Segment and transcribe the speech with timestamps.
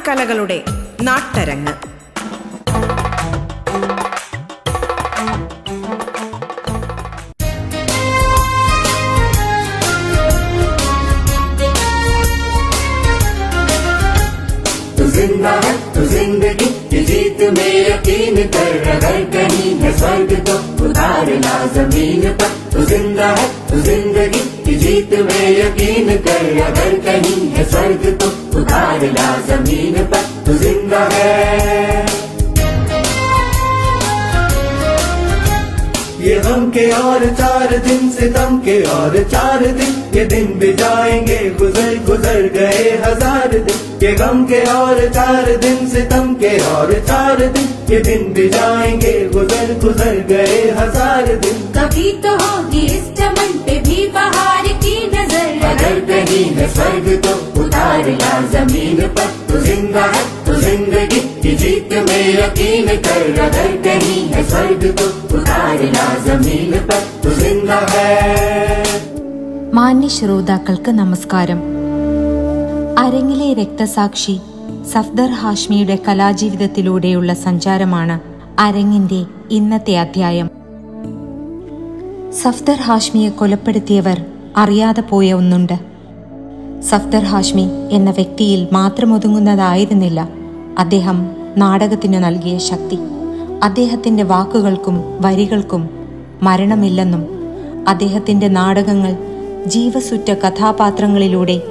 [0.00, 0.56] കലകളുടെ
[1.06, 1.72] നാട്ടരങ്ങ്
[14.96, 20.54] तू जिंदा है तू जिंदगी ये जीत में यकीन कर अगर कहीं है स्वर्ग तो
[20.86, 24.49] उतारना जमीन पर तू जिंदा है तू जिंदगी ये
[24.81, 28.27] जीत में यकीन कर, अगर कहीं है स्वर्ग तो
[28.59, 32.09] उतारना ज़मीन पर, तू ज़िंदा है।
[36.21, 40.71] ये गम के और चार दिन से तम के और चार दिन, ये दिन भी
[40.73, 46.57] जाएँगे, गुजर गुजर गए हज़ार दिन। ये गम के और चार दिन से तम के
[46.65, 52.87] और चार दिन, ये दिन भी जाएँगे, गुजर गुजर गए हज़ार दिन। कभी तो होगी
[56.20, 61.54] अगर कहीं है स्वर्ग तो उतार ला जमीन पर तू जिंदा है तू जिंदगी की
[61.56, 65.06] जीत में यकीन कर अगर कहीं है स्वर्ग तो
[65.38, 68.14] उतार ला जमीन पर तू जिंदा है
[69.76, 71.58] മാന്യ ശ്രോതാക്കൾക്ക് നമസ്കാരം
[73.00, 74.36] അരങ്ങിലെ രക്തസാക്ഷി
[74.92, 78.16] സഫ്ദർ ഹാഷ്മിയുടെ കലാജീവിതത്തിലൂടെയുള്ള സഞ്ചാരമാണ്
[78.64, 79.20] അരങ്ങിന്റെ
[79.58, 80.48] ഇന്നത്തെ അധ്യായം
[82.42, 84.18] സഫ്ദർ ഹാഷ്മിയെ കൊലപ്പെടുത്തിയവർ
[84.56, 85.76] അറിയാതെ പോയ ഒന്നുണ്ട്
[86.89, 90.29] സഫ്ദർ ഹാഷ്മി എന്ന വ്യക്തിയിൽ മാത്രം ഒതുങ്ങുന്നതായിരുന്നില്ല
[90.77, 92.97] അദ്ദേഹം നാടകത്തിന് നൽകിയ ശക്തി.
[93.63, 95.89] അദ്ദേഹത്തിന്റെ വാക്കുകൾക്കും വരികൾക്കും
[96.43, 97.23] മരണമില്ലെന്നും
[97.87, 99.17] അദ്ദേഹത്തിന്റെ നാടകങ്ങൾ
[99.65, 101.61] ജീവസുറ്റ കഥാപാത്രങ്ങളിലൂടെ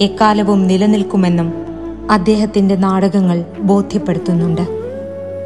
[0.00, 1.54] എക്കാലവും നിലനിൽക്കുമെന്നും
[2.10, 4.62] അദ്ദേഹത്തിന്റെ നാടകങ്ങൾ ബോധ്യപ്പെടുത്തുന്നുണ്ട്.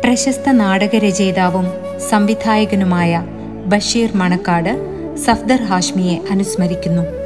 [0.04, 1.66] പ്രശസ്ത നാടകരചയിതാവും
[2.10, 3.26] സംവിധായകനുമായ
[3.66, 4.72] ബഷീർ മണക്കാട്
[5.16, 7.19] സഫ്ദർ ഹാഷ്മിയെ അനുസ്മരിക്കുന്നു.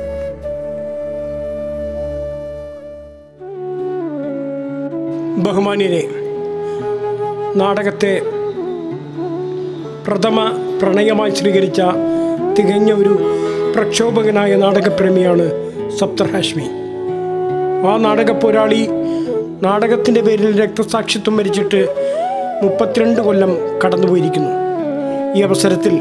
[5.38, 6.08] ബഹുമാന്യരെ
[7.56, 8.22] നാടകത്തെ
[10.06, 10.50] പ്രഥമ
[10.82, 11.82] പ്രണയമായി സ്വീകരിച്ച
[12.58, 13.18] തികഞ്ഞ ഒരു
[13.76, 15.50] പ്രക്ഷോഭകനായ നാടകപ്രേമിയാണ്
[15.98, 16.62] സപ്തർ ഹാഷ്മി.
[17.86, 18.88] ആ നാടക പോരാളി
[19.62, 21.88] നാടകത്തിന്റെ പേരിൽ രക്തസാക്ഷിത്വം മരിച്ചിട്ട്
[22.62, 24.50] മുപ്പത്തിരണ്ട് കൊല്ലം കടന്നുപോയിരിക്കുന്നു.
[25.36, 26.00] ഈ അവസരത്തിൽ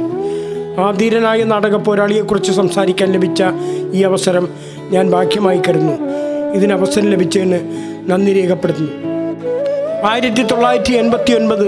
[0.80, 3.44] ആധീരനായ നാടക പോരാളിയെക്കുറിച്ച് സംസാരിക്കാൻ ലഭിച്ച
[3.94, 4.50] ഈ അവസരം
[4.90, 5.98] ഞാൻ ഭാഗ്യമായി കരുതുന്നു.
[6.54, 7.60] ഇതിനവസരം ലഭിച്ചതിന്
[8.12, 9.13] നന്ദി രേഖപ്പെടുത്തുന്നു.
[10.10, 11.68] ആയിരത്തി തൊള്ളായിരത്തി എൺപത്തി ഒൻപത്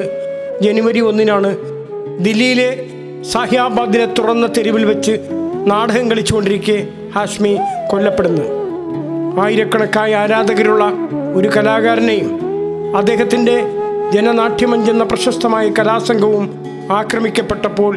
[0.61, 1.51] ജനുവരി ഒന്നിനാണ്
[2.19, 2.69] ദില്ലിയിലെ
[3.31, 5.13] സഹ്യാബാദിനെ തുറന്ന തെരുവിൽ വെച്ച്
[5.67, 6.77] നാടകം കളിച്ചുകൊണ്ടിരിക്കെ
[7.15, 7.53] ഹാഷ്മി
[7.89, 8.45] കൊല്ലപ്പെടുന്നു
[9.41, 10.83] ആയിരക്കണക്കായ ആരാധകരുള്ള
[11.35, 12.29] ഒരു കലാകാരനെയും
[12.95, 13.55] അദ്ദേഹത്തിന്റെ
[14.13, 16.45] ജനനാട്യമഞ്ച് എന്ന പ്രശസ്തമായ കലാസംഘവും
[16.91, 17.93] ആക്രമിക്കപ്പെട്ടപ്പോൾ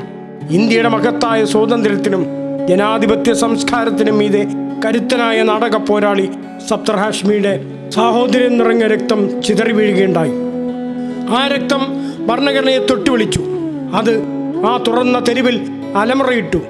[0.50, 2.22] ഇന്ത്യയുടെ മഹത്തായ സ്വാതന്ത്ര്യത്തിനും
[2.68, 4.42] ജനാധിപത്യ സംസ്കാരത്തിനും മീതെ
[4.84, 6.26] കരുത്തനായ നാടക പോരാളി
[6.68, 7.54] സപ്തർ ഹാഷ്മിയുടെ
[7.90, 10.30] സാഹോദര്യം നിറഞ്ഞ രക്തം ചിതറി വീഴുകയുണ്ടായി.
[11.28, 11.80] ആ രക്തം
[12.26, 13.40] ഭരണഘടനയെ തൊട്ടുവിളിച്ചു.
[13.94, 14.22] അത്
[14.66, 15.60] ആ തുറന്ന തെരുവിൽ
[15.96, 16.60] അലമുറയിട്ടു.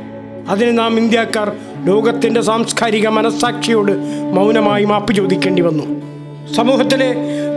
[0.48, 1.52] അതിന് നാം ഇന്ത്യക്കാർ
[1.84, 3.92] ലോകത്തിന്റെ സാംസ്കാരിക മനസ്സാക്ഷിയോട്
[4.32, 5.84] മൗനമായി മാപ്പ് ചോദിക്കേണ്ടി വന്നു.
[6.54, 7.14] സമൂഹത്തിലെ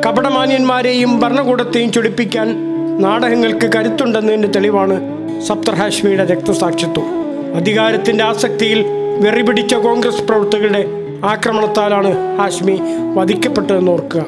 [0.07, 2.55] കപടമാന്യന്മാരെയും ഭരണകൂടത്തെയും ചൊടിപ്പിക്കാൻ
[3.01, 5.01] നാടകങ്ങൾക്ക് കരുത്തുണ്ടെന്നതിന്റെ തെളിവാണ്
[5.41, 7.05] സപ്തർഹാഷ്മിയുടെ രക്തസാക്ഷിത്വം.
[7.55, 8.85] അധികാരത്തിന്റെ ആസക്തിയിൽ
[9.19, 10.85] വെറിപിടിച്ച കോൺഗ്രസ് പ്രവർത്തകരുടെ
[11.25, 12.79] ആക്രമണത്താലാണ് ഹാഷ്മി
[13.15, 14.25] വധിക്കപ്പെട്ടതെന്ന് ഓർക്കുക.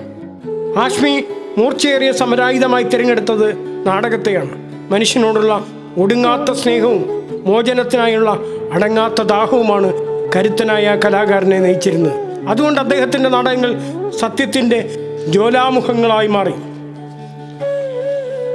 [0.77, 1.23] ഹാഷ്മി
[1.57, 3.55] മൂർച്ചയേറിയ സമരായുധമായി തിരഞ്ഞെടുത്തത്
[3.87, 4.49] നാടകത്തെയാണ്.
[4.91, 5.65] മനുഷ്യനോടുള്ള
[5.97, 8.39] ഒടുങ്ങാത്ത സ്നേഹവും മോചനത്തിനായുള്ള
[8.71, 9.93] അടങ്ങാത്ത ദാഹവുമാണ്
[10.35, 12.13] കരുത്തനായ കലാകാരനെ നയിച്ചിരുന്നത്.
[12.47, 13.75] അതുകൊണ്ട് അദ്ദേഹത്തിന്റെ നാടകങ്ങൾ
[14.09, 14.89] സത്യത്തിന്റെ
[15.29, 16.53] ജ്വലാമുഖങ്ങളായി മാറി.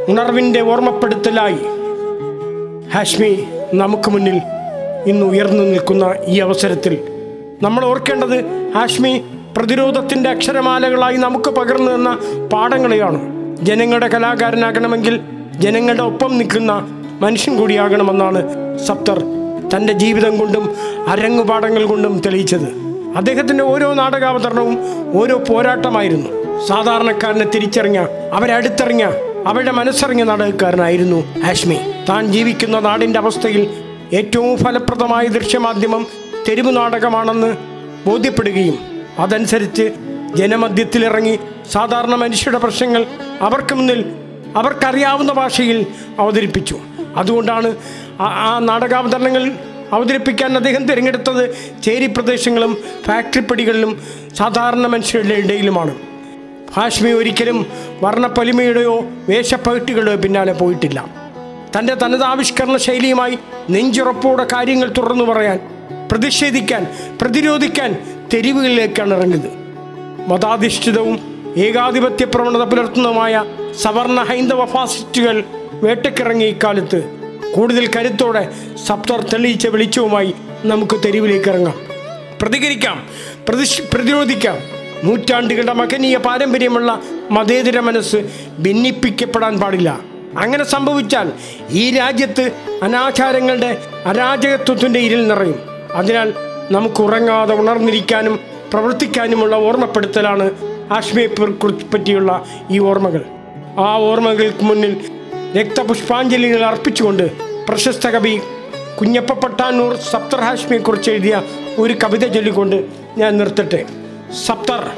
[0.09, 1.59] ഉണർവിന്റെ ഓർമ്മപ്പെടുത്തലായി.
[2.89, 4.41] ഹാഷ്മി നമുക്ക് മുന്നിൽ
[5.07, 7.18] ഇന്ന് ഉയർന്നു നിൽക്കുന്ന ഈ അവസരത്തിൽ
[7.63, 9.25] നമ്മൾ ഓർക്കേണ്ടത് ഹാഷ്മി
[9.57, 12.19] പ്രതിരോധത്തിന്റെ അക്ഷരമാലകളായി നമുക്ക് പകർന്നു തന്ന
[12.53, 13.21] പാഠങ്ങളെയാണ്.
[13.63, 15.21] ജനങ്ങളുടെ കലാകാരനാകണമെങ്കിൽ
[15.57, 16.73] ജനങ്ങളുടെ ഒപ്പം നിൽക്കുന്ന
[17.21, 18.41] മനുഷ്യൻ കൂടിയാകണമെന്നാണ്
[18.79, 19.19] സപ്തർ
[19.75, 20.75] തന്റെ ജീവിതം കൊണ്ടും
[21.09, 22.69] അരങ്ങുപാഠങ്ങൾ കൊണ്ടും തെളിയിച്ചത്.
[23.17, 24.79] അദ്ദേഹത്തിന്റെ ഓരോ നാടകാവതരണവും
[25.21, 26.31] ഓരോ പോരാട്ടമായിരുന്നു.
[26.67, 27.99] സാധാരണക്കാരനെ തിരിച്ചറിഞ്ഞ
[28.33, 29.05] അവരെ അടുത്തറിഞ്ഞ
[29.47, 31.79] അവരുടെ മനസ്സറിഞ്ഞ നാടകക്കാരനായിരുന്നു ഹാഷ്മി.
[32.09, 33.71] താൻ ജീവിക്കുന്ന നാടിന്റെ അവസ്ഥയിൽ
[34.13, 36.07] ഏറ്റവും ഫലപ്രദമായ ദൃശ്യമാധ്യമം
[36.49, 37.57] തെരുവ് നാടകമാണെന്ന്
[38.07, 38.79] ബോധ്യപ്പെടുകയും
[39.19, 39.93] അതനുസരിച്ച്
[40.35, 41.39] ജനമധ്യത്തിലിറങ്ങി
[41.73, 43.07] സാധാരണ മനുഷ്യരുടെ പ്രശ്നങ്ങൾ
[43.41, 44.05] അവർക്ക് മുന്നിൽ
[44.57, 45.87] അവർക്കറിയാവുന്ന ഭാഷയിൽ
[46.19, 46.79] അവതരിപ്പിച്ചു.
[47.17, 47.77] അതുകൊണ്ടാണ്
[48.21, 49.53] ആ- നാടകാവതരണങ്ങൾ
[49.93, 54.03] അവതരിപ്പിക്കാൻ അദ്ദേഹം തിരഞ്ഞെടുത്തത് ചേരി പ്രദേശങ്ങളും ഫാക്ടറിപ്പടികളിലും
[54.37, 55.95] സാധാരണ മനുഷ്യരുടെ ഇടയിലുമാണ്.
[56.73, 57.67] ഹാഷ്മി ഒരിക്കലും
[58.03, 61.05] വർണപ്പൊലിമയുടെയോ വേഷപ്പകട്ടുകളുടെയോ പിന്നാലെ പോയിട്ടില്ല.
[61.79, 63.39] തന്റെ തനതാവിഷ്കരണ ശൈലിയുമായി
[63.71, 65.78] നെഞ്ചുറപ്പോടെ കാര്യങ്ങൾ തുറന്നു പറയാൻ
[66.11, 66.87] പ്രതിഷേധിക്കാൻ
[67.21, 69.51] പ്രതിരോധിക്കാൻ തെരുവുകളിലേക്കാണ് ഇറങ്ങിയത്
[70.29, 73.45] മതാധിഷ്ഠിതവും ഏകാധിപത്യ പ്രവണത പുലർത്തുന്നതുമായ
[73.83, 77.19] സവർണ ഹൈന്ദവ ഫാസിസ്റ്റുകൾ വേട്ടക്കിറങ്ങിയ ഇക്കാലത്ത്.
[77.55, 78.49] കൂടുതൽ കരുത്തോടെ
[78.87, 80.35] സപ്തർ തെളിയിച്ച വെളിച്ചവുമായി
[80.65, 81.75] നമുക്ക് തെരുവിലേക്ക് ഇറങ്ങാം.
[82.43, 83.09] പ്രതികരിക്കാം
[83.49, 84.59] പ്രതിഷ് പ്രതിരോധിക്കാം.
[85.05, 88.17] നൂറ്റാണ്ടുകളുടെ മകനീയ പാരമ്പര്യമുള്ള മതേതര മനസ്സ്
[88.59, 90.01] ഭിന്നിപ്പിക്കപ്പെടാൻ പാടില്ല.
[90.39, 91.33] അങ്ങനെ സംഭവിച്ചാൽ
[91.71, 92.53] ഈ രാജ്യത്ത്
[92.83, 93.77] അനാചാരങ്ങളുടെ
[94.07, 95.78] അരാജകത്വത്തിന്റെ ഇരിൽ നിറയും.
[95.95, 96.35] അതിനാൽ
[96.71, 98.41] നമുക്ക് ഉറങ്ങാതെ ഉണർന്നിരിക്കാനും
[98.73, 100.51] പ്രവർത്തിക്കാനുമുള്ള ഓർമ്മപ്പെടുത്തലാണ്
[100.93, 101.27] ആശ്മയെ
[101.95, 103.25] പറ്റിയുള്ള ഈ ഓർമ്മകൾ.
[103.79, 105.01] ആ ഓർമ്മകൾക്ക് മുന്നിൽ
[105.57, 107.33] രക്തപുഷ്പാഞ്ജലികൾ അർപ്പിച്ചുകൊണ്ട്
[107.69, 108.41] പ്രശസ്ത കവി
[109.01, 111.43] കുഞ്ഞപ്പ പട്ടാനൂർ സപ്തർ ഹാഷ്മിയെക്കുറിച്ച് എഴുതിയ
[111.79, 112.87] ഒരു കവിത ചൊല്ലിക്കൊണ്ട്
[113.19, 113.85] ഞാൻ നിർത്തട്ടെ.
[114.47, 114.91] സപ്തർ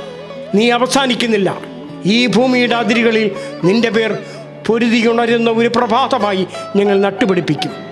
[0.55, 1.59] നീ അവസാനിക്കുന്നില്ല.
[2.07, 3.31] ഈ ഭൂമിയുടെ അതിരുകളിൽ
[3.65, 4.19] നിന്റെ പേർ
[4.67, 6.47] പൊരുതിയുണരുന്ന ഒരു പ്രഭാതമായി
[6.77, 7.90] ഞങ്ങൾ നട്ടുപിടിപ്പിക്കും.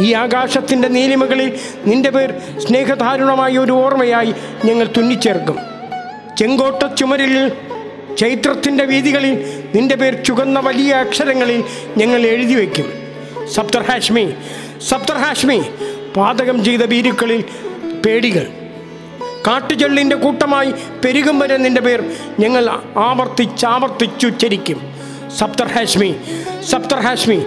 [0.00, 2.30] ഈ ആകാശത്തിന്റെ നീലിമകളിൽ നിന്റെ പേർ
[2.66, 4.34] സ്നേഹധാരുണമായ ഒരു ഓർമ്മയായി
[4.64, 5.58] ഞങ്ങൾ തുന്നിച്ചേർക്കും.
[6.38, 7.52] ചെങ്കോട്ട ചുമരിൽ
[8.18, 9.34] ചൈത്രത്തിന്റെ വീതികളിൽ
[9.74, 11.64] നിന്റെ പേർ ചുകന്ന വലിയ അക്ഷരങ്ങളിൽ
[11.96, 12.92] ഞങ്ങൾ എഴുതി വയ്ക്കും.
[13.54, 14.34] സപ്തർ ഹാഷ്മി
[14.88, 15.58] സപ്തർ ഹാഷ്മി
[16.16, 17.44] പാതകം ചെയ്ത ഭീരുക്കളിൽ
[18.06, 18.46] പേടികൾ.
[19.46, 20.70] കാട്ടുചെള്ളിന്റെ കൂട്ടമായി
[21.04, 22.00] പെരുകും വരെ നിന്റെ പേർ
[22.40, 22.64] ഞങ്ങൾ
[22.96, 24.78] ആവർത്തിച്ചാവർത്തിച്ചുച്ചരിക്കും
[25.38, 26.16] സപ്തർ ഹാഷ്മി
[26.70, 27.38] സപ്തർ ഹാഷ്മി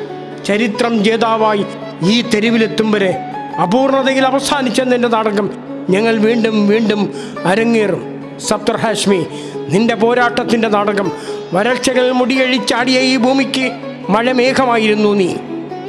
[0.45, 1.65] ചരിത്രം ജേതാവായി
[2.03, 3.17] ഈ തെരുവിലെത്തും വരെ
[3.61, 5.51] അപൂർണതയിൽ അവസാനിച്ച നിന്റെ നാടകം
[5.89, 7.13] ഞങ്ങൾ വീണ്ടും വീണ്ടും
[7.45, 8.23] അരങ്ങേറും.
[8.39, 9.25] സപ്തർ ഹാഷ്മി
[9.69, 11.11] നിന്റെ പോരാട്ടത്തിന്റെ നാടകം.
[11.53, 13.71] വരൾച്ചകൾ മുടിയഴിച്ചാടിയ ഈ ഭൂമിക്ക്
[14.09, 15.35] മഴമേഘമായിരുന്നു നീ.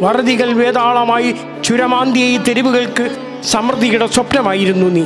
[0.02, 5.04] വറുതികൾ വേതാളമായി ചുരമാന്തിയ ഈ തെരുവുകൾക്ക് സമൃദ്ധിയുടെ സ്വപ്നമായിരുന്നു നീ.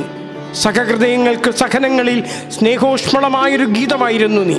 [0.53, 4.57] സഹഹൃദയങ്ങൾക്ക് സഹനങ്ങളിൽ സ്നേഹോഷ്മളമായൊരു ഗീതമായിരുന്നു നീ.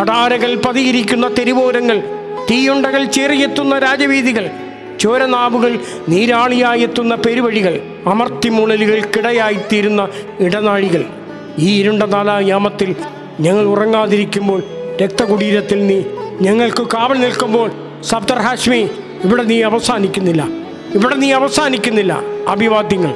[0.00, 2.02] കടാരകൾ പതിയിരിക്കുന്ന തെരുവോരങ്ങൾ
[2.50, 4.50] തീയുണ്ടകൾ ചേറിയെത്തുന്ന രാജവീതികൾ
[5.00, 5.78] ചോരനാവുകൾ
[6.08, 10.08] നീരാളിയായെത്തുന്ന പെരുവഴികൾ അമർത്തിമുളലുകൾക്കിടയായിത്തീരുന്ന
[10.40, 11.04] ഇടനാഴികൾ.
[11.58, 12.94] ഈ ഇരുണ്ട നാലായാമത്തിൽ
[13.40, 14.62] ഞങ്ങൾ ഉറങ്ങാതിരിക്കുമ്പോൾ
[15.02, 16.02] രക്തകുടീരത്തിൽ നീ
[16.40, 17.70] ഞങ്ങൾക്ക് കാവൽ നിൽക്കുമ്പോൾ
[18.02, 18.90] സബ്ദർ ഹാഷ്മി
[19.24, 20.48] ഇവിടെ നീ അവസാനിക്കുന്നില്ല.
[20.94, 23.14] ഇവിടെ നീ അവസാനിക്കുന്നില്ല അഭിവാദ്യങ്ങൾ.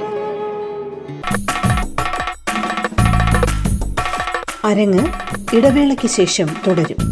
[4.64, 5.06] അരങ്ങ്
[5.56, 7.09] ഇടവേളയ്ക്ക് ശേഷം തുടരും.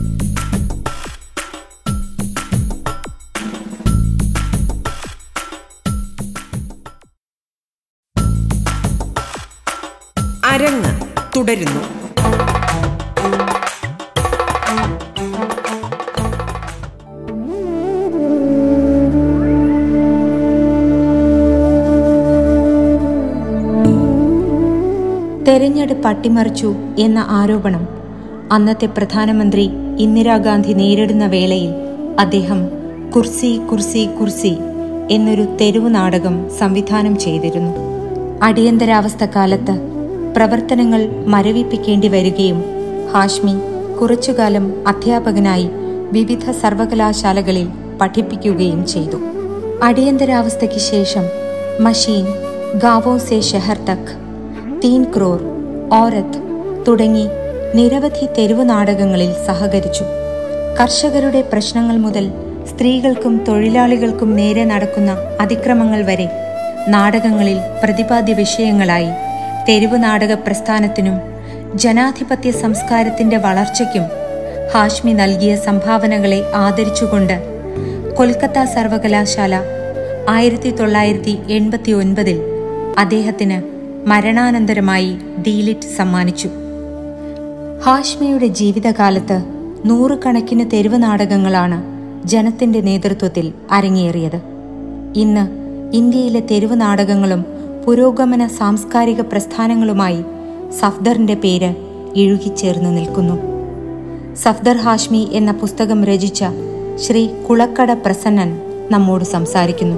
[11.39, 11.81] തുടരുന്നു.
[25.47, 27.89] തെരഞ്ഞെടുപ്പ് അട്ടിമറിച്ചു എന്ന ആരോപണം
[28.53, 31.71] അന്നത്തെ പ്രധാനമന്ത്രി ഇന്ദിരാഗാന്ധി നേരിടുന്ന വേളയിൽ
[32.19, 32.69] അദ്ദേഹം
[33.17, 34.59] കുർസി കുർസി കുർസി
[35.11, 37.73] എന്നൊരു തെരുവു നാടകം സംവിധാനം ചെയ്തിരുന്നു.
[38.43, 39.98] അടിയന്തരാവസ്ഥ കാലത്ത്
[40.37, 42.65] പ്രവർത്തനങ്ങൾ മരവിപ്പിക്കേണ്ടി വരികയും
[43.15, 43.55] ഹാഷ്മി
[44.01, 45.71] കുറച്ചുകാലം അധ്യാപകനായി
[46.13, 47.69] വിവിധ സർവകലാശാലകളിൽ
[48.01, 49.19] പഠിപ്പിക്കുകയും ചെയ്തു.
[49.83, 51.25] അടിയന്തരാവസ്ഥയ്ക്ക് ശേഷം
[51.81, 52.27] മഷീൻ
[52.79, 54.13] ഗാവോ സെ ഷെഹർ തക്
[54.85, 55.41] തീൻ ക്രോർ
[55.93, 56.39] ഓരത്ത്
[56.89, 57.27] തുടങ്ങി
[57.75, 60.05] നിരവധി തെരുവു നാടകങ്ങളിൽ സഹകരിച്ചു.
[60.81, 62.31] കർഷകരുടെ പ്രശ്നങ്ങൾ മുതൽ
[62.71, 65.11] സ്ത്രീകൾക്കും തൊഴിലാളികൾക്കും നേരെ നടക്കുന്ന
[65.41, 66.29] അതിക്രമങ്ങൾ വരെ
[66.89, 69.11] നാടകങ്ങളിൽ പ്രതിപാദ്യ വിഷയങ്ങളായി
[69.69, 71.17] തെരുവു നാടക പ്രസ്ഥാനത്തിനും
[71.75, 74.05] ജനാധിപത്യ സംസ്കാരത്തിന്റെ വളർച്ചയ്ക്കും
[74.75, 77.37] ഹാഷ്മി നൽകിയ സംഭാവനകളെ ആദരിച്ചുകൊണ്ട്
[78.17, 79.55] കൊൽക്കത്ത സർവകലാശാല
[80.29, 82.39] ആയിരത്തി തൊള്ളായിരത്തി എൺപത്തി ഒൻപതിൽ
[82.99, 83.59] അദ്ദേഹത്തിന്
[84.09, 86.49] മരണാനന്തരമായി ഡീലിറ്റ് സമ്മാനിച്ചു.
[87.87, 89.39] ഹാഷ്മിയുടെ ജീവിതകാലത്ത്
[89.85, 91.79] നൂറുകണക്കിന് തെരുവ് നാടകങ്ങളാണ്
[92.29, 94.41] ജനത്തിന്റെ നേതൃത്വത്തിൽ അരങ്ങേറിയത്.
[95.17, 95.45] ഇന്ന്
[95.97, 97.58] ഇന്ത്യയിലെ തെരുവ് നാടകങ്ങളും
[97.89, 100.25] പുരോഗമന സാംസ്കാരിക പ്രസ്ഥാനങ്ങളുമായി
[100.81, 101.75] സഫ്ദറിന്റെ പേര്
[102.15, 103.37] ഇഴുകിച്ചേർന്ന് നിൽക്കുന്നു.
[104.35, 106.45] സഫ്ദർ ഹാഷ്മി എന്ന പുസ്തകം രചിച്ച
[106.97, 109.97] ശ്രീ കുളക്കട പ്രസന്നൻ നമ്മോട് സംസാരിക്കുന്നു.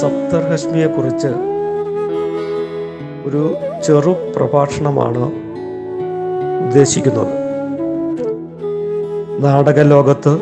[0.00, 1.28] സഫ്ദർ ഹാഷ്മിയെ കുറിച്ച്
[3.28, 3.54] ഒരു
[3.86, 5.47] ചെറു പ്രഭാഷണമാണ്
[6.68, 7.34] ഉദ്ദേശിക്കുന്നത്
[9.40, 10.32] നാടക ലോകത്ത്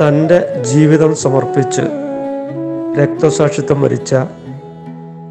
[0.00, 1.84] തന്റെ ജീവിതം സമർപ്പിച്ച്
[2.98, 4.14] രക്തസാക്ഷിത്വം വരിച്ച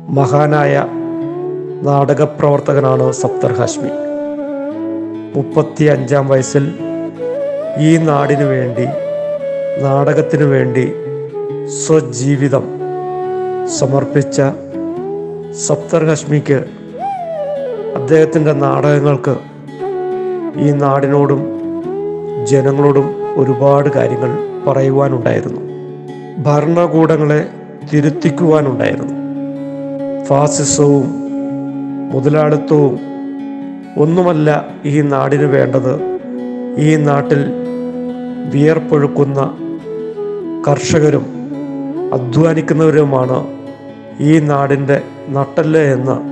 [0.10, 0.76] മഹാനായ
[1.82, 3.92] നാടക പ്രവർത്തകനാണ് സപ്തർ ഹാഷ്മി.
[5.36, 6.66] മുപ്പത്തി അഞ്ചാം വയസ്സിൽ
[7.80, 8.86] ഈ നാടിനു വേണ്ടി
[9.84, 10.86] നാടകത്തിനു വേണ്ടി
[11.86, 12.66] സ്വജീവിതം
[13.80, 14.38] സമർപ്പിച്ച
[15.68, 16.60] സപ്തർ ഹഷ്മിക്ക്
[17.96, 19.38] അദ്ദേഹത്തിന്റെ നാടകങ്ങൾക്ക്
[20.58, 21.46] ഈ നാടിനോടും
[22.46, 25.62] ജനങ്ങളോടും ഒരുപാട് കാര്യങ്ങൾ പറയുവാനുണ്ടായിരുന്നു.
[26.44, 27.50] ഭരണകൂടങ്ങളെ
[27.94, 29.14] തിരുത്തിക്കുവാനുണ്ടായിരുന്നു.
[30.26, 31.06] ഫാസിസവും
[32.12, 33.00] മുതലാളിത്തവും
[33.98, 36.00] ഒന്നുമല്ല ഈ നാടിന് വേണ്ടത്.
[36.78, 37.54] ഈ നാട്ടിൽ
[38.54, 39.58] വിയർപ്പൊഴുക്കുന്ന
[40.68, 41.26] കർഷകരും
[42.14, 43.48] അധ്വാനിക്കുന്നവരുമാണ്
[44.20, 46.31] ഈ നാടിന്റെ നട്ടൽ എന്ന്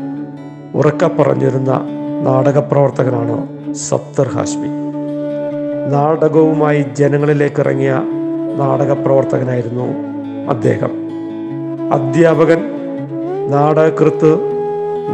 [0.75, 1.71] ഉറക്കെ പറഞ്ഞിരുന്ന
[2.25, 4.67] നാടകപ്രവർത്തകനാണ് സപ്തർ ഹാഷ്മി.
[5.91, 7.91] നാടകവുമായി ജനങ്ങളിലേക്ക് ഇറങ്ങിയ
[8.57, 9.87] നാടകപ്രവർത്തകനായിരുന്നു
[10.49, 10.91] അദ്ദേഹം.
[11.93, 12.61] അധ്യാപകൻ
[13.51, 14.39] നാടകകൃത്ത്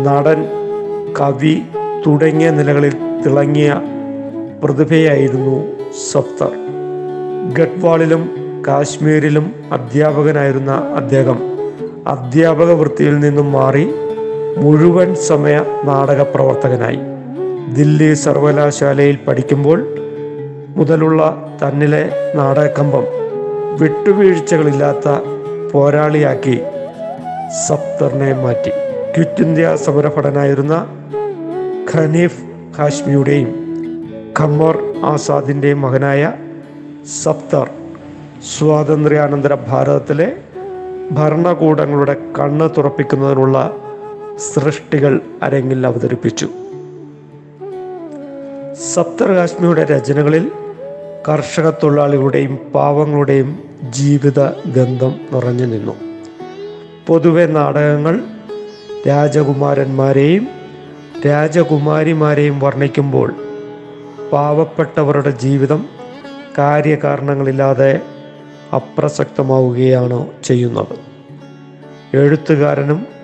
[0.06, 0.46] നടൻ
[1.22, 1.62] കവി
[2.08, 2.94] തുടങ്ങിയ നിലകളിൽ
[3.26, 3.82] തിളങ്ങിയ
[4.64, 5.76] പ്രതിഭയായിരുന്നു
[6.12, 6.52] സഫ്തർ
[7.54, 8.30] ഗഡ്വാളിലും
[8.68, 11.40] കാശ്മീരിലും അധ്യാപകനായിരുന്ന അദ്ദേഹം
[12.08, 13.92] അധ്യാപക വൃത്തിയിൽ നിന്നും മാറി
[14.64, 17.00] മുഴുവൻ സമയ നാടക പ്രവർത്തകനായി.
[17.74, 19.80] ദില്ലി സർവകലാശാലയിൽ പഠിക്കുമ്പോൾ
[20.78, 21.22] മുതലുള്ള
[21.62, 22.04] തന്നിലെ
[22.36, 23.06] നാടകക്കമ്പം
[23.82, 25.08] വിട്ടുവീഴ്ചകളില്ലാത്ത
[25.72, 26.62] പോരാളിയാക്കി
[27.68, 28.72] സപ്തറിനെ മാറ്റി.
[29.16, 30.76] ക്വിറ്റ് ഇന്ത്യ സമരഭടനായിരുന്ന
[31.92, 32.42] ഖനീഫ്
[32.78, 33.52] ഹാഷ്മിയുടെയും
[34.40, 36.32] ഖമ്മർ ആസാദിന്റെയും മകനായ
[37.24, 37.68] സപ്തർ
[38.54, 40.28] സ്വാതന്ത്ര്യാനന്തര ഭാരതത്തിലെ
[41.12, 43.58] ഭരണകൂടങ്ങളുടെ കണ്ണ് തുറപ്പിക്കുന്നതിനുള്ള
[44.40, 46.50] സൃഷ്ടികൾ അരങ്ങിൽ അവതരിപ്പിച്ചു.
[48.94, 50.52] സപ്തർകാശ്മിയുടെ രചനകളിൽ
[51.30, 55.96] കർഷക തൊഴിലാളികളുടെയും പാവങ്ങളുടെയും ജീവിത ഗന്ധം നിറഞ്ഞു നിന്നു.
[57.08, 58.22] പൊതുവെ നാടകങ്ങൾ
[59.08, 60.48] രാജകുമാരന്മാരെയും
[61.26, 63.34] രാജകുമാരിമാരെയും വർണിക്കുമ്പോൾ
[64.32, 65.86] പാവപ്പെട്ടവരുടെ ജീവിതം
[66.58, 68.02] കാര്യകാരണങ്ങളില്ലാതെ
[68.76, 71.00] അപ്രസക്തമാവുകയാണ് ചെയ്യുന്നത്?
[72.18, 73.15] എഴുത്തുകാരനും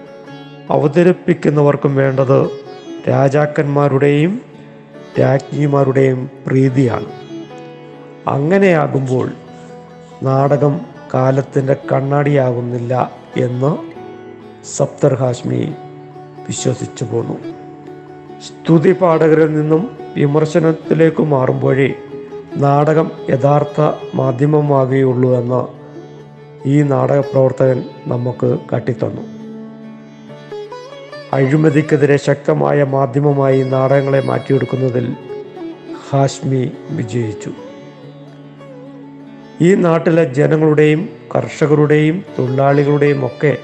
[0.70, 2.50] അവതരിപ്പിക്കുന്നവർക്കും വേണ്ടത്
[3.10, 4.42] രാജാക്കന്മാരുടെയും
[5.20, 7.06] രാജ്ഞിമാരുടെയും പ്രീതിയാണ്.
[8.28, 9.32] അങ്ങനെയാകുമ്പോൾ
[10.24, 10.82] നാടകം
[11.14, 13.78] കാലത്തിന്റെ കണ്ണാടിയാകുന്നില്ല എന്ന്
[14.78, 15.74] സപ്തർ ഹാഷ്മി
[16.48, 17.38] വിശ്വസിച്ചു പോന്നു.
[18.42, 21.94] സ്തുതി പാഠകരിൽ നിന്നും വിമർശനത്തിലേക്ക് മാറുമ്പോഴേ
[22.58, 25.82] നാടകം യഥാർത്ഥ മാധ്യമമാകുകയുള്ളൂ എന്ന്
[26.68, 29.41] ഈ നാടക പ്രവർത്തകൻ നമുക്ക് കാട്ടിത്തന്നു.
[31.34, 35.16] അഴിമതിക്കെതിരെ ശക്തമായ മാധ്യമമായി നാടകങ്ങളെ മാറ്റിയെടുക്കുന്നതിൽ
[36.10, 37.52] ഹാഷ്മി വിജയിച്ചു.
[39.62, 43.58] ഈ നാട്ടിലെ ജനങ്ങളുടെയും കർഷകരുടെയും തൊഴിലാളികളുടെയും ഒക്കെ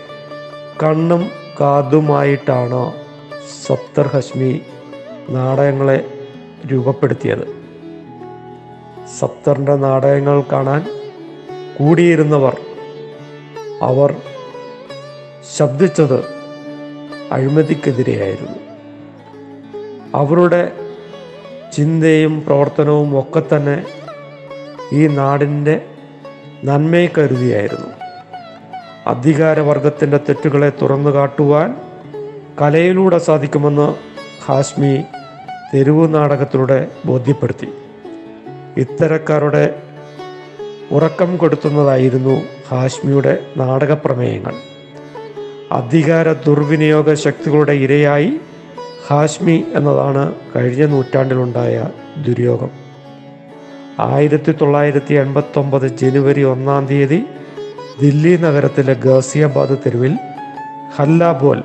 [0.83, 1.29] കണ്ണും
[1.61, 2.93] കാതുമായിട്ടാണ്
[3.65, 4.61] സപ്തർ ഹാഷ്മി
[5.29, 6.05] നാടകങ്ങളെ
[6.71, 7.45] രൂപപ്പെടുത്തിയത്.
[9.19, 10.81] സപ്തറിന്റെ നാടകങ്ങൾ കാണാൻ
[11.79, 12.57] കൂടിയിരുന്നവർ
[13.81, 14.15] അവർ
[15.57, 16.36] ശബ്ദിച്ചത്
[17.31, 18.59] അഴിമതിക്കെതിരെയായിരുന്നു.
[20.15, 20.71] അവരുടെ
[21.73, 23.85] ചിന്തയും പ്രവർത്തനവും ഒക്കെ തന്നെ
[24.93, 25.81] ഈ നാടിന്റെ
[26.65, 27.87] നന്മയെ കരുതിയായിരുന്നു.
[29.07, 31.75] അധികാരവർഗത്തിന്റെ തെറ്റുകളെ തുറന്നു കാട്ടുവാൻ
[32.61, 33.95] കലയിലൂടെ സാധിക്കുമെന്ന്
[34.45, 35.03] ഹാസ്മി
[35.73, 37.67] തെരുവു നാടകത്തിലൂടെ ബോധ്യപ്പെടുത്തി.
[38.77, 39.83] ഇത്തരക്കാരുടെ
[40.91, 44.53] ഉറക്കം കൊടുത്തുന്നതായിരുന്നു ഹാഷ്മിയുടെ നാടകപ്രമേയങ്ങൾ.
[45.71, 48.39] അധികാര ദുർവിനിയോഗ ശക്തികളുടെ ഇരയായി
[49.07, 51.89] ഹാഷ്മി എന്നതാണ് കഴിഞ്ഞ നൂറ്റാണ്ടിലുണ്ടായ
[52.27, 52.69] ദുര്യോഗം.
[53.99, 57.25] ആയിരത്തി തൊള്ളായിരത്തി എൺപത്തൊമ്പത് ജനുവരി ഒന്നാം തീയതി
[58.01, 60.13] ദില്ലി നഗരത്തിലെ ഗാസിയാബാദ് തെരുവിൽ
[60.95, 61.63] ഹല്ലാബോൽ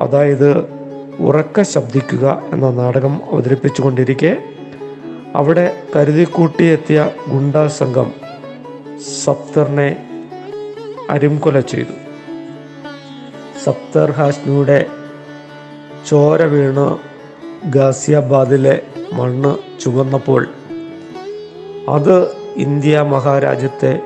[0.00, 0.50] അതായത്
[1.20, 4.36] ഉറക്ക ശബ്ദിക്കുക എന്ന നാടകം അവതരിപ്പിച്ചുകൊണ്ടിരിക്കെ
[5.34, 8.12] അവിടെ കരുതിക്കൂട്ടിയെത്തിയ ഗുണ്ടാ സംഘം
[9.24, 10.06] സപ്തറിനെ
[11.10, 12.03] അരിംകൊല ചെയ്തു.
[13.64, 14.86] സപ്തർ ഹാഷ്മിയുടെ
[16.08, 16.98] ചോര വീണ്
[17.70, 20.46] ഗാസിയാബാദിലെ മണ്ണ് ചുവന്നപ്പോൾ.
[21.88, 24.00] അത് ഇന്ത്യ മഹാരാജ്യത്തെ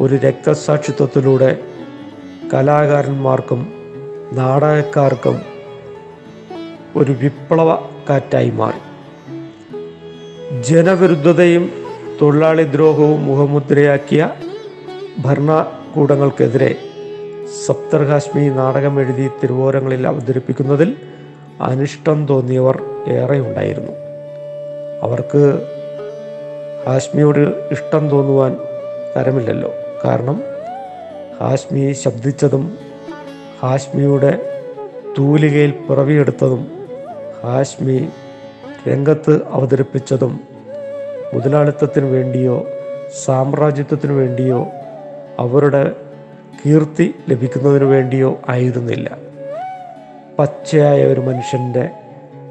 [0.00, 1.58] ഒരു രക്തസാക്ഷിത്വത്തിലൂടെ
[2.54, 3.72] കലാകാരന്മാർക്കും
[4.32, 5.40] നാടകക്കാർക്കും
[6.96, 7.76] ഒരു വിപ്ലവ
[8.08, 8.80] കാറ്റായി മാറി.
[10.62, 11.72] ജനവിരുദ്ധതയും
[12.22, 14.30] തൊഴിലാളി ദ്രോഹവും മുഖമുദ്രയാക്കിയ
[15.24, 16.85] ഭരണകൂടങ്ങൾക്കെതിരെ
[17.46, 20.96] സപ്തർ ഹാഷ്മി നാടകം എഴുതി തിരുവോരങ്ങളിൽ അവതരിപ്പിക്കുന്നതിൽ
[21.60, 23.92] അനിഷ്ടം തോന്നിയവർ ഏറെ ഉണ്ടായിരുന്നു
[25.02, 25.60] അവർക്ക്
[26.86, 28.56] ഹാഷ്മിയോട് ഇഷ്ടം തോന്നുവാൻ
[29.16, 29.70] തരമില്ലല്ലോ.
[30.04, 30.42] കാരണം
[31.40, 32.78] ഹാഷ്മി ശബ്ദിച്ചതും
[33.62, 34.38] ഹാഷ്മിയുടെ
[35.18, 36.66] തൂലികയിൽ പിറവിയെടുത്തതും
[37.44, 38.08] ഹാഷ്മി
[38.88, 40.40] രംഗത്ത് അവതരിപ്പിച്ചതും
[41.34, 42.66] മുതലാളിത്തത്തിന് വേണ്ടിയോ
[43.24, 44.66] സാമ്രാജ്യത്വത്തിന് വേണ്ടിയോ
[45.38, 46.05] അവരുടെ
[46.66, 49.18] കീർത്തി ലഭിക്കുന്നതിന് വേണ്ടിയോ ആയിരുന്നില്ല.
[50.38, 51.88] പച്ചയായ ഒരു മനുഷ്യന്റെ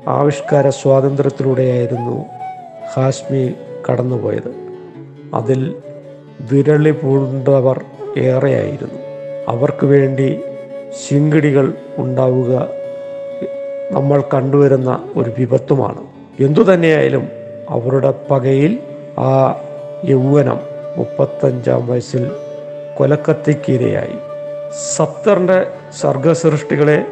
[0.08, 2.26] ആവിഷ്കാര സ്വാതന്ത്ര്യത്തിലൂടെയായിരുന്നു
[2.94, 3.54] ഹാഷ്മി
[3.90, 4.56] കടന്നുപോയത്.
[5.34, 5.76] അതിൽ
[6.52, 7.86] വിരളി പൂണ്ടവർ
[8.18, 9.00] ഏറെയായിരുന്നു.
[9.48, 10.40] അവർക്ക് വേണ്ടി
[11.08, 12.68] ശിങ്കിടികൾ ഉണ്ടാവുക
[13.92, 16.08] നമ്മൾ കണ്ടുവരുന്ന ഒരു വിപത്തുമാണ്.
[16.44, 17.28] എന്തുതന്നെയായാലും
[17.70, 18.80] അവരുടെ പകയിൽ
[19.20, 19.60] ആ
[20.06, 20.60] യൗവനം
[20.98, 22.32] മുപ്പത്തഞ്ചാം വയസ്സിൽ
[22.98, 24.18] കൊലക്കത്തിക്കിരയായി
[24.96, 25.68] സപ്തറിന്റെ
[26.02, 27.06] സർഗസൃഷ്ടികളെ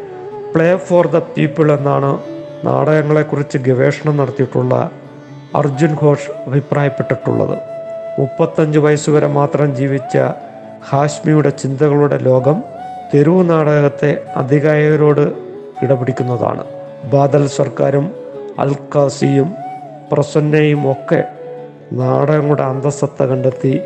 [0.56, 2.20] പ്ലേ ഫോർ ദ പീപ്പിൾ എന്നാണ്
[2.66, 4.92] നാടകങ്ങളെക്കുറിച്ച് ഗവേഷണം നടത്തിയിട്ടുള്ള
[5.56, 7.58] അർജുൻ ഘോഷ് അഭിപ്രായപ്പെട്ടിട്ടുള്ളത്.
[8.20, 10.18] മുപ്പത്തഞ്ച് വയസ്സുവരെ മാത്രം ജീവിച്ച
[10.90, 12.64] ഹാഷ്മിയുടെ ചിന്തകളുടെ ലോകം
[13.14, 15.34] തെരുവ് നാടകത്തെ അധികായകരോട്
[15.84, 16.64] ഇടപിടിക്കുന്നതാണ്.
[17.14, 18.16] ബാദൽ സർക്കാരും
[18.60, 19.54] അൽക്കാസിയും
[20.12, 21.24] പ്രസന്നയും ഒക്കെ
[21.92, 23.82] നാടകങ്ങളുടെ അന്തസ്സത്ത കണ്ടെത്തി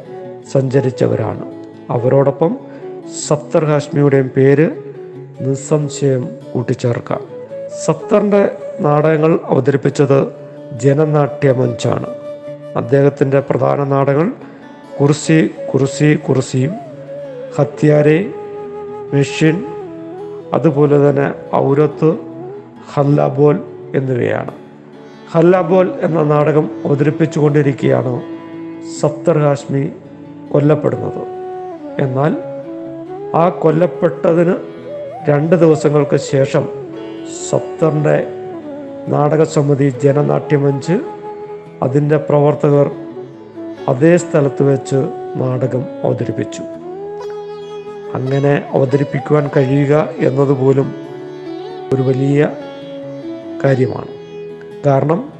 [0.53, 1.56] സഞ്ചരിച്ചവരാണ്.
[1.89, 2.57] അവരോടൊപ്പം
[3.27, 4.69] സപ്തർ ഹാഷ്മിയുടെയും പേര്
[5.41, 7.21] നിസ്സംശയം കൂട്ടിച്ചേർക്കാം.
[7.85, 10.27] സപ്തറിന്റെ നാടകങ്ങൾ അവതരിപ്പിച്ചത്
[10.79, 12.07] ജനനാട്യ മഞ്ചാണ്.
[12.77, 14.31] അദ്ദേഹത്തിന്റെ പ്രധാന നാടകങ്ങൾ
[15.01, 16.71] കുർസി കുർസി കുർസിയും
[17.59, 18.33] ഹത്യാരെ
[19.13, 19.65] മെഷീൻ
[20.53, 22.17] അതുപോലെ തന്നെ ഔരത്ത്
[22.93, 23.63] ഹല്ലാബോൽ
[23.95, 24.51] എന്നിവയാണ്.
[25.31, 28.21] ഹല്ലാബോൽ എന്ന നാടകം അവതരിപ്പിച്ചുകൊണ്ടിരിക്കുകയാണ്
[28.99, 29.91] സപ്തർ ഹാഷ്മി
[30.51, 31.36] കൊല്ലപ്പെടുന്നത്.
[31.99, 32.37] എന്നാൽ
[33.35, 34.55] ആ കൊല്ലപ്പെട്ടതിന്
[35.29, 36.69] രണ്ട് ദിവസങ്ങൾക്ക് ശേഷം
[37.49, 38.27] സപ്തറിന്റെ
[39.07, 40.99] നാടകസമിതി ജനനാട്യമഞ്ച്
[41.83, 42.91] അതിന്റെ പ്രവർത്തകർ
[43.87, 44.95] അതേ സ്ഥലത്ത് വെച്ച്
[45.35, 46.61] നാടകം അവതരിപ്പിച്ചു.
[48.13, 50.93] അങ്ങനെ അവതരിപ്പിക്കുവാൻ കഴിയുക എന്നതുപോലും
[51.93, 52.49] ഒരു വലിയ
[53.63, 54.07] കാര്യമാണ്.
[54.85, 55.33] കാരണം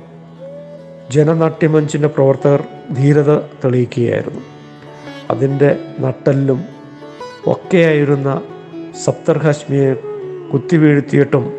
[1.12, 4.57] ജനനാട്യമഞ്ചിന്റെ പ്രവർത്തകർ ധീരത തെളിയിക്കുകയായിരുന്നു.
[5.32, 6.66] അതിന്റെ നട്ടലിലും
[7.48, 8.42] ഒക്കെയായിരുന്ന
[9.04, 9.94] സപ്തർഹാഷ്മിയെ
[10.54, 11.54] കുത്തിവീഴ്ത്തിയിട്ടും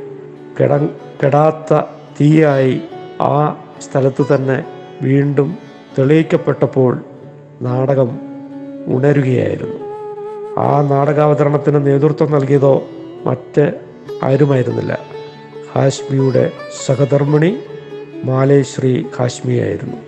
[0.60, 0.76] കെട
[1.24, 1.80] കെടാത്ത
[2.20, 2.82] തീയായി
[3.20, 4.64] ആ സ്ഥലത്ത് തന്നെ
[5.02, 5.58] വീണ്ടും
[5.98, 7.04] തെളിയിക്കപ്പെട്ടപ്പോൾ
[7.62, 8.20] നാടകം
[8.86, 9.78] ഉണരുകയായിരുന്നു.
[10.60, 12.82] ആ നാടകാവതരണത്തിന് നേതൃത്വം നൽകിയതോ
[13.24, 13.72] മറ്റ്
[14.22, 14.98] ആരുമായിരുന്നില്ല.
[15.76, 16.52] ഹാഷ്മിയുടെ
[16.86, 17.58] സഹധർമ്മിണി
[18.24, 20.07] മാലേശ്രീ ഹാഷ്മിയായിരുന്നു.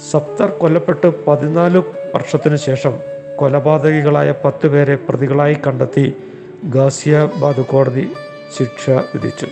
[0.00, 1.78] സപ്തർ കൊല്ലപ്പെട്ട് പതിനാല്
[2.14, 2.92] വർഷത്തിനു ശേഷം
[3.36, 6.16] കൊലപാതകികളായ പത്ത് പേരെ പ്രതികളായി കണ്ടെത്തി
[6.64, 8.08] ഗാസിയാബാദ് കോടതി
[8.58, 9.46] ശിക്ഷ വിധിച്ചു.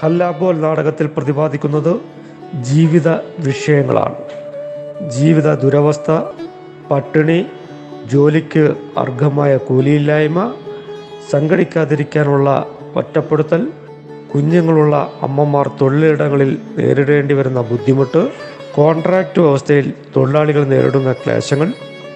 [0.00, 2.00] ഹല്ലാബോൽ നാടകത്തിൽ പ്രതിപാദിക്കുന്നത്
[2.60, 3.08] ജീവിത
[3.38, 4.14] വിഷയങ്ങളാണ്.
[5.08, 6.10] ജീവിത ദുരവസ്ഥ
[6.90, 7.46] പട്ടിണി
[8.06, 10.54] ജോലിക്ക് അർഹമായ കൂലിയില്ലായ്മ
[11.30, 13.68] സംഘടിക്കാതിരിക്കാനുള്ള ഒറ്റപ്പെടുത്തൽ
[14.34, 21.72] കുഞ്ഞുങ്ങളുള്ള അമ്മമാർ തൊഴിലിടങ്ങളിൽ നേരിടേണ്ടി വരുന്ന ബുദ്ധിമുട്ട് കോൺട്രാക്റ്റ് വ്യവസ്ഥയിൽ തൊഴിലാളികൾ നേരിടുന്ന ക്ലേശങ്ങൾ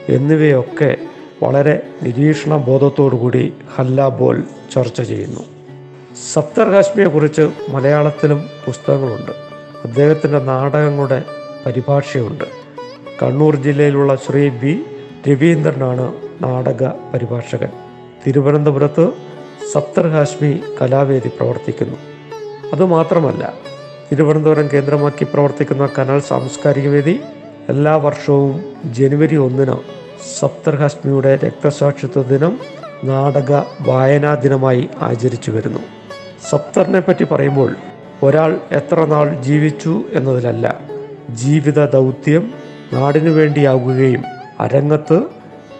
[0.08, 0.96] എന്നിവയൊക്കെ
[1.42, 5.40] വളരെ നിരീക്ഷണ ബോധത്തോടുകൂടി ഹല്ലാബോൽ ചർച്ച ചെയ്യുന്നു.
[6.70, 9.30] ഹാഷ്മിയെ കുറിച്ച് മലയാളത്തിലും പുസ്തകങ്ങളുണ്ട്.
[9.84, 11.22] അദ്ദേഹത്തിന്റെ നാടകങ്ങളുടെ
[11.66, 12.44] പരിഭാഷയുണ്ട്.
[13.22, 14.84] കണ്ണൂർ ജില്ലയിലുള്ള ശ്രീ ബി
[15.28, 17.68] രവീന്ദ്രനാണ് നാടക പരിഭാഷകൻ.
[18.26, 19.08] തിരുവനന്തപുരത്ത്
[19.72, 21.96] സപ്തർ ഹാഷ്മി കലാവേദി പ്രവർത്തിക്കുന്നു.
[22.72, 23.73] അതുമാത്രമല്ല
[24.14, 27.20] തിരുവനന്തപുരം കേന്ദ്രമാക്കി പ്രവർത്തിക്കുന്ന കനാൽ സാംസ്കാരിക വേദി
[27.68, 29.74] എല്ലാ വർഷവും ജനുവരി ഒന്നിന്
[30.38, 32.60] സപ്തർഹാഷ്മിയുടെ രക്തസാക്ഷിത്വ ദിനം
[33.04, 35.78] നാടക വായനാ ദിനമായി ആചരിച്ചു വരുന്നു.
[36.50, 37.76] സപ്തറിനെ പറ്റി പറയുമ്പോൾ
[38.22, 40.80] ഒരാൾ എത്ര നാൾ ജീവിച്ചു എന്നതിലല്ല
[41.30, 42.54] ജീവിത ദൗത്യം
[42.92, 44.24] നാടിനു വേണ്ടിയാകുകയും
[44.60, 45.22] അരങ്ങത്ത്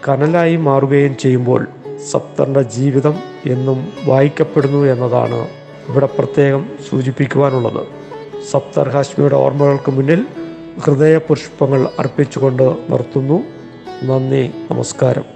[0.09, 1.67] കനലായി മാറുകയും ചെയ്യുമ്പോൾ
[2.11, 3.13] സപ്തറിന്റെ ജീവിതം
[3.45, 5.47] എന്നും വായിക്കപ്പെടുന്നു എന്നതാണ്
[5.89, 8.04] ഇവിടെ പ്രത്യേകം സൂചിപ്പിക്കുവാനുള്ളത്.
[8.51, 10.25] സപ്തർ ഹാഷ്മിയുടെ ഓർമ്മകൾക്ക് മുന്നിൽ
[10.83, 13.43] ഹൃദയപുഷ്പങ്ങൾ അർപ്പിച്ചുകൊണ്ട് നിർത്തുന്നു.
[14.03, 15.34] നന്ദി നമസ്കാരം.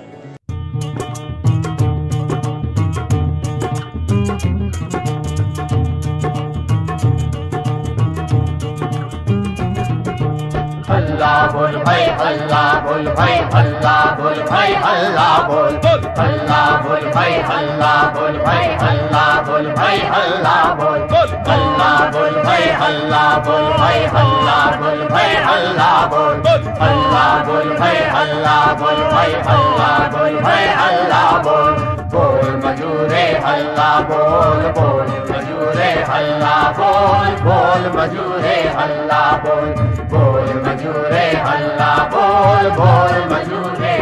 [12.99, 15.75] बोल भाई हल्ला बोल भाई हल्ला बोल
[16.19, 21.05] हल्ला बोल भाई हल्ला बोल भाई हल्ला बोल भाई हल्ला बोल
[21.49, 26.43] हल्ला बोल भाई हल्ला बोल भाई हल्ला बोल भाई हल्ला बोल
[26.81, 31.79] हल्ला बोल भाई हल्ला बोल भाई हल्ला बोल भाई हल्ला बोल
[32.15, 39.73] बोल मजूरे हल्ला बोल बोल मजूरे हल्ला बोल बोल मजूरे हल्ला बोल
[40.13, 43.95] बोल मजूरे हल्ला बोल बोल बोल मजूरे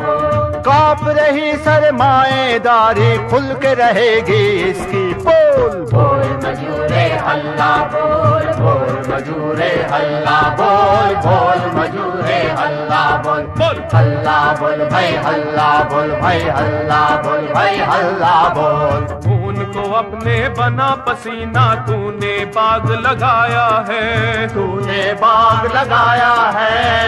[0.00, 9.70] बोल काँप रही सरमाएदारी खुल के रहेगी इसकी बोल बोल। मजूरे हल्ला बोल बोल मजूरे
[9.92, 17.46] हल्ला बोल बोल मजूरे अल्लाह बोल बोल। हल्ला बोल भाई अल्लाह बोल भाई अल्लाह बोल
[17.54, 26.34] भाई अल्लाह बोल। खून को अपने बना पसीना तूने बाग लगाया है। तूने बाग लगाया
[26.58, 26.99] है।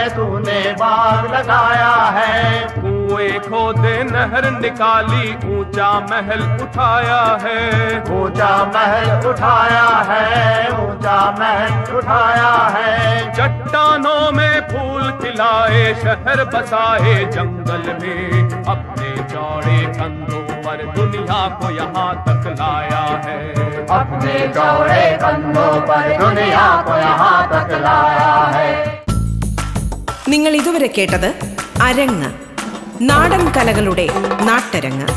[1.43, 10.69] लगाया है। कुएँ कुएँ खोदे नहर निकाली ऊँचा महल उठाया है। ऊँचा महल उठाया है
[10.83, 20.41] ऊँचा महल उठाया है। चट्टानों में फूल खिलाए शहर बसाए जंगल में अपने चौड़े कंधों
[20.63, 23.39] पर दुनिया को यहाँ तक लाया है।
[23.99, 29.02] अपने चौड़े कंधों पर दुनिया को यहाँ तक लाया है।
[30.29, 32.33] നിങ്ങൾ ഇതുവരെ കേട്ടത് അരങ്ങ്.
[33.01, 34.07] നാടൻ കലകളുടെ
[34.41, 35.07] നാട്ടരങ്ങ്.